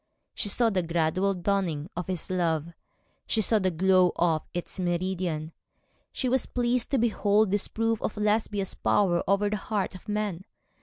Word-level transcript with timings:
She 0.33 0.49
saw 0.49 0.71
the 0.71 0.81
gradual 0.81 1.35
dawning 1.35 1.87
of 1.95 2.07
his 2.07 2.31
love, 2.31 2.73
she 3.27 3.39
saw 3.39 3.59
the 3.59 3.69
glow 3.69 4.13
of 4.15 4.41
its 4.51 4.79
meridian. 4.79 5.51
She 6.11 6.27
was 6.27 6.47
pleased 6.47 6.89
to 6.89 6.97
behold 6.97 7.51
this 7.51 7.67
proof 7.67 8.01
of 8.01 8.17
Lesbia's 8.17 8.73
power 8.73 9.23
over 9.27 9.47
the 9.47 9.57
heart 9.57 9.93
of 9.93 10.09
man. 10.09 10.43